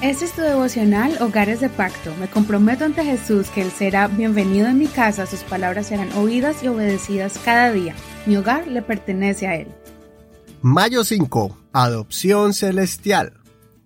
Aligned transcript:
Este 0.00 0.26
es 0.26 0.32
tu 0.32 0.42
devocional 0.42 1.20
Hogares 1.20 1.58
de 1.58 1.68
Pacto. 1.68 2.14
Me 2.20 2.28
comprometo 2.28 2.84
ante 2.84 3.02
Jesús 3.02 3.48
que 3.48 3.62
Él 3.62 3.72
será 3.72 4.06
bienvenido 4.06 4.68
en 4.68 4.78
mi 4.78 4.86
casa, 4.86 5.26
sus 5.26 5.40
palabras 5.40 5.88
serán 5.88 6.12
oídas 6.12 6.62
y 6.62 6.68
obedecidas 6.68 7.36
cada 7.44 7.72
día. 7.72 7.96
Mi 8.24 8.36
hogar 8.36 8.68
le 8.68 8.80
pertenece 8.80 9.48
a 9.48 9.56
Él. 9.56 9.66
Mayo 10.62 11.02
5. 11.02 11.58
Adopción 11.72 12.54
celestial. 12.54 13.40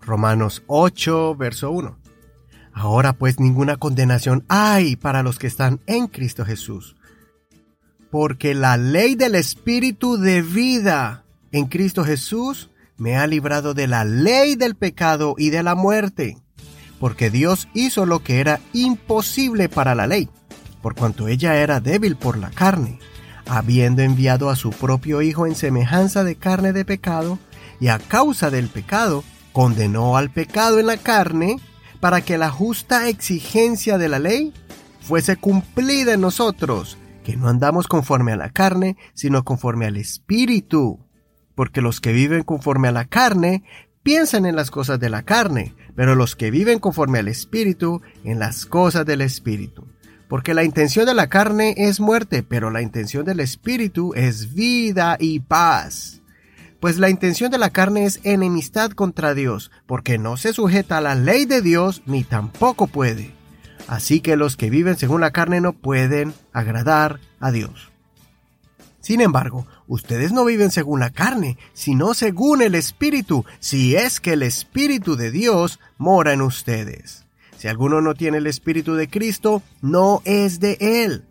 Romanos 0.00 0.62
8, 0.66 1.36
verso 1.36 1.70
1. 1.72 1.98
Ahora 2.72 3.12
pues 3.12 3.38
ninguna 3.38 3.76
condenación 3.76 4.46
hay 4.48 4.96
para 4.96 5.22
los 5.22 5.38
que 5.38 5.46
están 5.46 5.80
en 5.84 6.06
Cristo 6.06 6.46
Jesús. 6.46 6.96
Porque 8.10 8.54
la 8.54 8.78
ley 8.78 9.14
del 9.14 9.34
Espíritu 9.34 10.16
de 10.16 10.40
vida 10.40 11.24
en 11.52 11.66
Cristo 11.66 12.02
Jesús 12.02 12.70
me 12.98 13.16
ha 13.16 13.26
librado 13.26 13.74
de 13.74 13.86
la 13.86 14.04
ley 14.04 14.56
del 14.56 14.74
pecado 14.74 15.36
y 15.38 15.50
de 15.50 15.62
la 15.62 15.74
muerte, 15.74 16.36
porque 17.00 17.30
Dios 17.30 17.68
hizo 17.72 18.04
lo 18.04 18.22
que 18.22 18.40
era 18.40 18.60
imposible 18.72 19.68
para 19.68 19.94
la 19.94 20.06
ley, 20.06 20.28
por 20.82 20.94
cuanto 20.94 21.28
ella 21.28 21.56
era 21.56 21.80
débil 21.80 22.16
por 22.16 22.36
la 22.36 22.50
carne, 22.50 22.98
habiendo 23.46 24.02
enviado 24.02 24.50
a 24.50 24.56
su 24.56 24.70
propio 24.70 25.22
Hijo 25.22 25.46
en 25.46 25.54
semejanza 25.54 26.24
de 26.24 26.34
carne 26.34 26.72
de 26.72 26.84
pecado, 26.84 27.38
y 27.80 27.88
a 27.88 28.00
causa 28.00 28.50
del 28.50 28.68
pecado, 28.68 29.22
condenó 29.52 30.16
al 30.16 30.30
pecado 30.30 30.80
en 30.80 30.86
la 30.86 30.96
carne, 30.96 31.56
para 32.00 32.20
que 32.20 32.36
la 32.36 32.50
justa 32.50 33.08
exigencia 33.08 33.98
de 33.98 34.08
la 34.08 34.18
ley 34.18 34.52
fuese 35.00 35.36
cumplida 35.36 36.14
en 36.14 36.20
nosotros, 36.20 36.98
que 37.24 37.36
no 37.36 37.48
andamos 37.48 37.86
conforme 37.86 38.32
a 38.32 38.36
la 38.36 38.50
carne, 38.50 38.96
sino 39.14 39.44
conforme 39.44 39.86
al 39.86 39.96
Espíritu 39.96 41.07
porque 41.58 41.80
los 41.80 42.00
que 42.00 42.12
viven 42.12 42.44
conforme 42.44 42.86
a 42.86 42.92
la 42.92 43.06
carne 43.06 43.64
piensan 44.04 44.46
en 44.46 44.54
las 44.54 44.70
cosas 44.70 45.00
de 45.00 45.10
la 45.10 45.24
carne, 45.24 45.74
pero 45.96 46.14
los 46.14 46.36
que 46.36 46.52
viven 46.52 46.78
conforme 46.78 47.18
al 47.18 47.26
Espíritu 47.26 48.00
en 48.22 48.38
las 48.38 48.64
cosas 48.64 49.04
del 49.04 49.22
Espíritu. 49.22 49.84
Porque 50.28 50.54
la 50.54 50.62
intención 50.62 51.04
de 51.04 51.14
la 51.14 51.26
carne 51.26 51.74
es 51.76 51.98
muerte, 51.98 52.44
pero 52.44 52.70
la 52.70 52.80
intención 52.80 53.24
del 53.24 53.40
Espíritu 53.40 54.12
es 54.14 54.54
vida 54.54 55.16
y 55.18 55.40
paz. 55.40 56.22
Pues 56.78 57.00
la 57.00 57.10
intención 57.10 57.50
de 57.50 57.58
la 57.58 57.70
carne 57.70 58.04
es 58.04 58.20
enemistad 58.22 58.92
contra 58.92 59.34
Dios, 59.34 59.72
porque 59.86 60.16
no 60.16 60.36
se 60.36 60.52
sujeta 60.52 60.98
a 60.98 61.00
la 61.00 61.16
ley 61.16 61.44
de 61.44 61.60
Dios 61.60 62.02
ni 62.06 62.22
tampoco 62.22 62.86
puede. 62.86 63.32
Así 63.88 64.20
que 64.20 64.36
los 64.36 64.56
que 64.56 64.70
viven 64.70 64.96
según 64.96 65.22
la 65.22 65.32
carne 65.32 65.60
no 65.60 65.72
pueden 65.72 66.34
agradar 66.52 67.18
a 67.40 67.50
Dios. 67.50 67.90
Sin 69.00 69.20
embargo, 69.20 69.66
ustedes 69.86 70.32
no 70.32 70.44
viven 70.44 70.70
según 70.70 71.00
la 71.00 71.10
carne, 71.10 71.56
sino 71.72 72.14
según 72.14 72.62
el 72.62 72.74
Espíritu, 72.74 73.44
si 73.60 73.96
es 73.96 74.20
que 74.20 74.32
el 74.32 74.42
Espíritu 74.42 75.16
de 75.16 75.30
Dios 75.30 75.78
mora 75.98 76.32
en 76.32 76.42
ustedes. 76.42 77.26
Si 77.56 77.68
alguno 77.68 78.00
no 78.00 78.14
tiene 78.14 78.38
el 78.38 78.46
Espíritu 78.46 78.94
de 78.94 79.08
Cristo, 79.08 79.62
no 79.82 80.22
es 80.24 80.60
de 80.60 80.78
Él. 80.80 81.24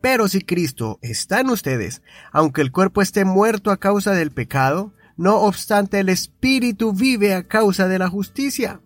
Pero 0.00 0.28
si 0.28 0.40
Cristo 0.40 0.98
está 1.02 1.40
en 1.40 1.50
ustedes, 1.50 2.02
aunque 2.32 2.62
el 2.62 2.72
cuerpo 2.72 3.02
esté 3.02 3.24
muerto 3.24 3.70
a 3.70 3.76
causa 3.76 4.12
del 4.12 4.30
pecado, 4.30 4.92
no 5.16 5.36
obstante 5.40 6.00
el 6.00 6.08
Espíritu 6.08 6.92
vive 6.92 7.34
a 7.34 7.46
causa 7.46 7.86
de 7.86 7.98
la 7.98 8.08
justicia. 8.08 8.80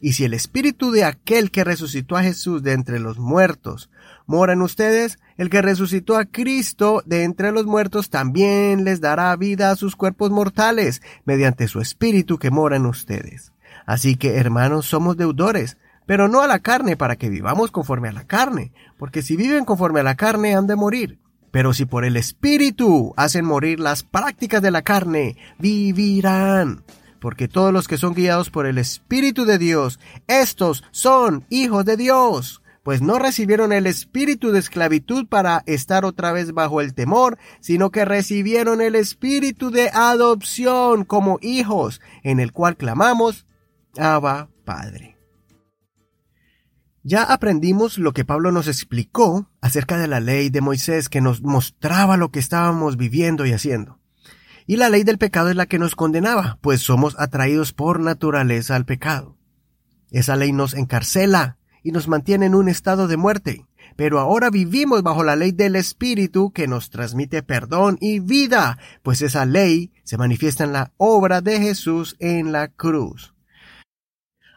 Y 0.00 0.12
si 0.12 0.24
el 0.24 0.32
Espíritu 0.32 0.92
de 0.92 1.04
aquel 1.04 1.50
que 1.50 1.64
resucitó 1.64 2.16
a 2.16 2.22
Jesús 2.22 2.62
de 2.62 2.72
entre 2.72 3.00
los 3.00 3.18
muertos 3.18 3.90
mora 4.26 4.52
en 4.52 4.62
ustedes, 4.62 5.18
el 5.40 5.48
que 5.48 5.62
resucitó 5.62 6.18
a 6.18 6.26
Cristo 6.26 7.02
de 7.06 7.24
entre 7.24 7.50
los 7.50 7.64
muertos 7.64 8.10
también 8.10 8.84
les 8.84 9.00
dará 9.00 9.34
vida 9.36 9.70
a 9.70 9.76
sus 9.76 9.96
cuerpos 9.96 10.30
mortales, 10.30 11.00
mediante 11.24 11.66
su 11.66 11.80
Espíritu 11.80 12.36
que 12.36 12.50
mora 12.50 12.76
en 12.76 12.84
ustedes. 12.84 13.54
Así 13.86 14.16
que, 14.16 14.36
hermanos, 14.36 14.84
somos 14.84 15.16
deudores, 15.16 15.78
pero 16.04 16.28
no 16.28 16.42
a 16.42 16.46
la 16.46 16.58
carne 16.58 16.98
para 16.98 17.16
que 17.16 17.30
vivamos 17.30 17.70
conforme 17.70 18.10
a 18.10 18.12
la 18.12 18.26
carne, 18.26 18.74
porque 18.98 19.22
si 19.22 19.34
viven 19.34 19.64
conforme 19.64 20.00
a 20.00 20.02
la 20.02 20.14
carne 20.14 20.54
han 20.54 20.66
de 20.66 20.76
morir. 20.76 21.18
Pero 21.50 21.72
si 21.72 21.86
por 21.86 22.04
el 22.04 22.18
Espíritu 22.18 23.14
hacen 23.16 23.46
morir 23.46 23.80
las 23.80 24.02
prácticas 24.02 24.60
de 24.60 24.70
la 24.70 24.82
carne, 24.82 25.38
vivirán. 25.58 26.84
Porque 27.18 27.48
todos 27.48 27.72
los 27.72 27.88
que 27.88 27.96
son 27.96 28.12
guiados 28.12 28.50
por 28.50 28.66
el 28.66 28.76
Espíritu 28.76 29.46
de 29.46 29.56
Dios, 29.56 30.00
estos 30.26 30.84
son 30.90 31.46
hijos 31.48 31.86
de 31.86 31.96
Dios 31.96 32.60
pues 32.82 33.02
no 33.02 33.18
recibieron 33.18 33.72
el 33.72 33.86
espíritu 33.86 34.52
de 34.52 34.58
esclavitud 34.58 35.26
para 35.26 35.62
estar 35.66 36.04
otra 36.04 36.32
vez 36.32 36.52
bajo 36.52 36.80
el 36.80 36.94
temor, 36.94 37.38
sino 37.60 37.90
que 37.90 38.04
recibieron 38.04 38.80
el 38.80 38.94
espíritu 38.94 39.70
de 39.70 39.90
adopción 39.90 41.04
como 41.04 41.38
hijos, 41.42 42.00
en 42.22 42.40
el 42.40 42.52
cual 42.52 42.76
clamamos, 42.76 43.46
Abba 43.98 44.48
Padre. 44.64 45.16
Ya 47.02 47.22
aprendimos 47.22 47.96
lo 47.96 48.12
que 48.12 48.26
Pablo 48.26 48.52
nos 48.52 48.68
explicó 48.68 49.50
acerca 49.62 49.96
de 49.96 50.06
la 50.06 50.20
ley 50.20 50.50
de 50.50 50.60
Moisés 50.60 51.08
que 51.08 51.22
nos 51.22 51.42
mostraba 51.42 52.18
lo 52.18 52.30
que 52.30 52.40
estábamos 52.40 52.98
viviendo 52.98 53.46
y 53.46 53.52
haciendo. 53.52 53.98
Y 54.66 54.76
la 54.76 54.90
ley 54.90 55.02
del 55.02 55.18
pecado 55.18 55.48
es 55.48 55.56
la 55.56 55.66
que 55.66 55.78
nos 55.78 55.96
condenaba, 55.96 56.58
pues 56.60 56.82
somos 56.82 57.18
atraídos 57.18 57.72
por 57.72 58.00
naturaleza 58.00 58.76
al 58.76 58.84
pecado. 58.84 59.38
Esa 60.10 60.36
ley 60.36 60.52
nos 60.52 60.74
encarcela, 60.74 61.56
y 61.82 61.92
nos 61.92 62.08
mantiene 62.08 62.46
en 62.46 62.54
un 62.54 62.68
estado 62.68 63.08
de 63.08 63.16
muerte. 63.16 63.66
Pero 63.96 64.18
ahora 64.18 64.50
vivimos 64.50 65.02
bajo 65.02 65.24
la 65.24 65.36
ley 65.36 65.52
del 65.52 65.76
Espíritu 65.76 66.52
que 66.52 66.66
nos 66.66 66.90
transmite 66.90 67.42
perdón 67.42 67.98
y 68.00 68.20
vida, 68.20 68.78
pues 69.02 69.22
esa 69.22 69.44
ley 69.46 69.92
se 70.04 70.16
manifiesta 70.16 70.64
en 70.64 70.72
la 70.72 70.92
obra 70.96 71.40
de 71.40 71.60
Jesús 71.60 72.16
en 72.18 72.52
la 72.52 72.68
cruz. 72.68 73.34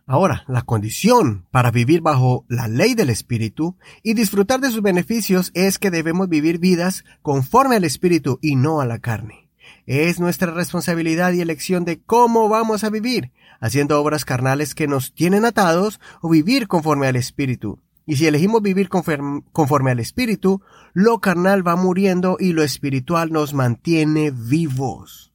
Ahora, 0.05 0.43
la 0.47 0.63
condición 0.63 1.45
para 1.49 1.71
vivir 1.71 2.01
bajo 2.01 2.45
la 2.49 2.67
ley 2.67 2.93
del 2.93 3.09
Espíritu 3.09 3.77
y 4.01 4.15
disfrutar 4.15 4.59
de 4.59 4.69
sus 4.69 4.81
beneficios 4.81 5.51
es 5.53 5.79
que 5.79 5.91
debemos 5.91 6.27
vivir 6.27 6.59
vidas 6.59 7.05
conforme 7.21 7.77
al 7.77 7.85
Espíritu 7.85 8.37
y 8.41 8.57
no 8.57 8.81
a 8.81 8.85
la 8.85 8.99
carne. 8.99 9.42
Es 9.85 10.19
nuestra 10.19 10.51
responsabilidad 10.51 11.33
y 11.33 11.41
elección 11.41 11.83
de 11.83 12.01
cómo 12.01 12.47
vamos 12.47 12.83
a 12.83 12.89
vivir, 12.89 13.31
haciendo 13.59 13.99
obras 13.99 14.23
carnales 14.23 14.75
que 14.75 14.87
nos 14.87 15.13
tienen 15.13 15.43
atados 15.43 15.99
o 16.21 16.29
vivir 16.29 16.67
conforme 16.67 17.07
al 17.07 17.17
Espíritu. 17.17 17.79
Y 18.05 18.17
si 18.17 18.27
elegimos 18.27 18.61
vivir 18.61 18.89
conforme 18.89 19.91
al 19.91 19.99
Espíritu, 19.99 20.61
lo 20.93 21.19
carnal 21.19 21.65
va 21.65 21.75
muriendo 21.75 22.37
y 22.39 22.53
lo 22.53 22.63
espiritual 22.63 23.31
nos 23.31 23.53
mantiene 23.53 24.31
vivos. 24.31 25.33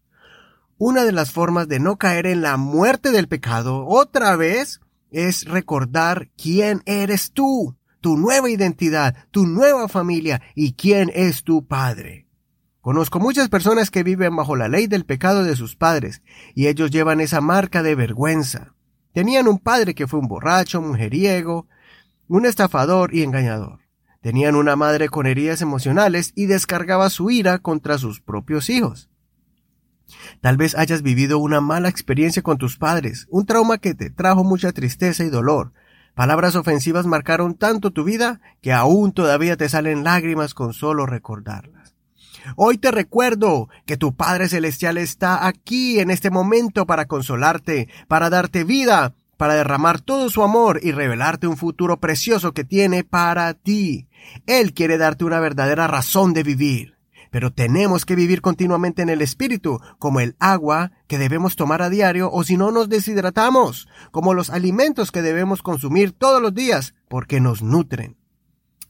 Una 0.77 1.05
de 1.05 1.13
las 1.13 1.33
formas 1.33 1.67
de 1.67 1.81
no 1.81 1.97
caer 1.97 2.27
en 2.27 2.41
la 2.43 2.57
muerte 2.57 3.11
del 3.11 3.27
pecado 3.27 3.87
otra 3.87 4.37
vez 4.37 4.81
es 5.11 5.45
recordar 5.45 6.31
quién 6.37 6.83
eres 6.87 7.33
tú, 7.33 7.75
tu 8.01 8.17
nueva 8.17 8.49
identidad, 8.49 9.17
tu 9.31 9.47
nueva 9.47 9.89
familia 9.89 10.41
y 10.55 10.75
quién 10.75 11.11
es 11.15 11.43
tu 11.43 11.67
Padre. 11.67 12.28
Conozco 12.89 13.21
muchas 13.21 13.51
personas 13.51 13.91
que 13.91 14.03
viven 14.03 14.35
bajo 14.35 14.57
la 14.57 14.67
ley 14.67 14.87
del 14.87 15.05
pecado 15.05 15.45
de 15.45 15.57
sus 15.57 15.77
padres, 15.77 16.23
y 16.55 16.69
ellos 16.69 16.91
llevan 16.91 17.21
esa 17.21 17.43
marca 17.43 17.83
de 17.83 17.95
vergüenza. 17.95 18.73
Tenían 19.13 19.47
un 19.47 19.59
padre 19.59 19.95
que 19.95 20.07
fue 20.07 20.19
un 20.21 20.27
borracho, 20.27 20.81
mujeriego, 20.81 21.67
un 22.29 22.47
estafador 22.47 23.15
y 23.15 23.25
engañador. 23.25 23.81
Tenían 24.23 24.57
una 24.57 24.75
madre 24.75 25.11
con 25.11 25.27
heridas 25.27 25.61
emocionales 25.61 26.33
y 26.35 26.47
descargaba 26.47 27.11
su 27.11 27.31
ira 27.31 27.59
contra 27.59 27.99
sus 27.99 28.23
propios 28.23 28.71
hijos. 28.71 29.11
Tal 30.41 30.57
vez 30.57 30.75
hayas 30.75 31.03
vivido 31.03 31.39
una 31.41 31.61
mala 31.61 31.91
experiencia 31.91 32.41
con 32.41 32.57
tus 32.57 32.79
padres, 32.79 33.27
un 33.29 33.45
trauma 33.45 33.77
que 33.77 33.93
te 33.93 34.09
trajo 34.09 34.45
mucha 34.45 34.73
tristeza 34.73 35.25
y 35.25 35.29
dolor. 35.29 35.75
Palabras 36.15 36.57
ofensivas 36.57 37.05
marcaron 37.05 37.55
tanto 37.55 37.91
tu 37.91 38.05
vida 38.05 38.41
que 38.63 38.73
aún 38.73 39.13
todavía 39.13 39.59
te 39.59 39.69
salen 39.69 40.05
lágrimas 40.05 40.55
con 40.55 40.73
solo 40.73 41.05
recordarlas. 41.05 41.78
Hoy 42.57 42.79
te 42.79 42.91
recuerdo 42.91 43.69
que 43.87 43.97
tu 43.97 44.15
Padre 44.15 44.49
Celestial 44.49 44.99
está 44.99 45.47
aquí 45.47 46.01
en 46.01 46.11
este 46.11 46.31
momento 46.31 46.87
para 46.87 47.07
consolarte, 47.07 47.89
para 48.09 48.31
darte 48.31 48.65
vida, 48.65 49.15
para 49.37 49.55
derramar 49.55 50.01
todo 50.01 50.29
su 50.29 50.43
amor 50.43 50.81
y 50.83 50.93
revelarte 50.93 51.47
un 51.47 51.57
futuro 51.57 51.99
precioso 52.01 52.53
que 52.53 52.65
tiene 52.65 53.05
para 53.05 53.55
ti. 53.55 54.09
Él 54.47 54.75
quiere 54.75 54.99
darte 54.99 55.25
una 55.25 55.41
verdadera 55.41 55.87
razón 55.87 56.35
de 56.35 56.43
vivir. 56.43 56.99
Pero 57.31 57.53
tenemos 57.53 58.05
que 58.07 58.17
vivir 58.17 58.41
continuamente 58.41 59.03
en 59.03 59.11
el 59.11 59.21
Espíritu, 59.21 59.81
como 59.99 60.21
el 60.21 60.35
agua 60.39 60.93
que 61.07 61.19
debemos 61.19 61.57
tomar 61.57 61.83
a 61.83 61.91
diario 61.91 62.31
o 62.33 62.43
si 62.43 62.57
no 62.57 62.71
nos 62.71 62.89
deshidratamos, 62.89 63.87
como 64.11 64.33
los 64.33 64.51
alimentos 64.51 65.13
que 65.13 65.23
debemos 65.23 65.63
consumir 65.63 66.13
todos 66.13 66.41
los 66.41 66.55
días, 66.55 66.95
porque 67.09 67.41
nos 67.41 67.63
nutren. 67.63 68.17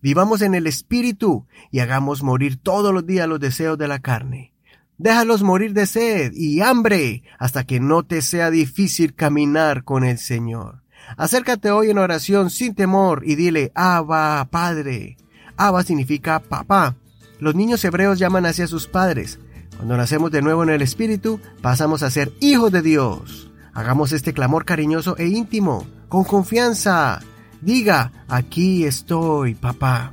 Vivamos 0.00 0.42
en 0.42 0.54
el 0.54 0.66
Espíritu 0.66 1.46
y 1.70 1.80
hagamos 1.80 2.22
morir 2.22 2.56
todos 2.56 2.94
los 2.94 3.06
días 3.06 3.28
los 3.28 3.40
deseos 3.40 3.76
de 3.78 3.88
la 3.88 3.98
carne. 3.98 4.52
Déjalos 4.96 5.42
morir 5.42 5.74
de 5.74 5.86
sed 5.86 6.32
y 6.34 6.60
hambre 6.60 7.22
hasta 7.38 7.64
que 7.64 7.80
no 7.80 8.02
te 8.02 8.22
sea 8.22 8.50
difícil 8.50 9.14
caminar 9.14 9.84
con 9.84 10.04
el 10.04 10.18
Señor. 10.18 10.82
Acércate 11.16 11.70
hoy 11.70 11.90
en 11.90 11.98
oración 11.98 12.50
sin 12.50 12.74
temor 12.74 13.22
y 13.24 13.36
dile 13.36 13.72
Abba, 13.74 14.44
Padre. 14.50 15.16
Abba 15.56 15.82
significa 15.82 16.40
papá. 16.40 16.96
Los 17.40 17.54
niños 17.54 17.84
hebreos 17.84 18.18
llaman 18.18 18.46
así 18.46 18.62
a 18.62 18.66
sus 18.66 18.86
padres. 18.86 19.38
Cuando 19.76 19.96
nacemos 19.96 20.32
de 20.32 20.42
nuevo 20.42 20.64
en 20.64 20.70
el 20.70 20.82
Espíritu, 20.82 21.40
pasamos 21.62 22.02
a 22.02 22.10
ser 22.10 22.32
hijos 22.40 22.72
de 22.72 22.82
Dios. 22.82 23.50
Hagamos 23.72 24.12
este 24.12 24.32
clamor 24.32 24.64
cariñoso 24.64 25.16
e 25.16 25.26
íntimo. 25.26 25.86
con 26.08 26.24
confianza. 26.24 27.20
Diga, 27.60 28.12
aquí 28.28 28.84
estoy, 28.84 29.54
papá. 29.54 30.12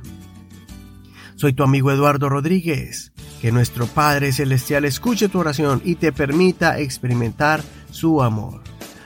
Soy 1.36 1.52
tu 1.52 1.62
amigo 1.62 1.92
Eduardo 1.92 2.28
Rodríguez. 2.28 3.12
Que 3.40 3.52
nuestro 3.52 3.86
Padre 3.86 4.32
Celestial 4.32 4.84
escuche 4.86 5.28
tu 5.28 5.38
oración 5.38 5.82
y 5.84 5.96
te 5.96 6.10
permita 6.10 6.78
experimentar 6.80 7.62
su 7.90 8.22
amor. 8.22 8.62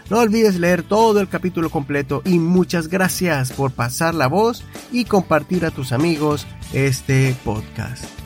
No 0.09 0.19
olvides 0.19 0.59
leer 0.59 0.83
todo 0.83 1.21
el 1.21 1.29
capítulo 1.29 1.71
completo 1.71 2.23
y 2.25 2.39
muchas 2.39 2.89
gracias 2.89 3.53
por 3.53 3.73
pasar 3.73 4.15
la 4.15 4.29
voz 4.29 4.65
y 4.93 5.05
compartir 5.05 5.65
a 5.65 5.71
tus 5.71 5.93
amigos 5.93 6.47
este 6.73 7.35
podcast. 7.45 8.20